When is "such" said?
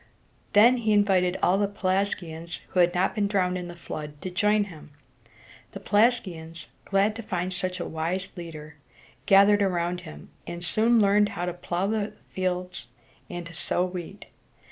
7.53-7.79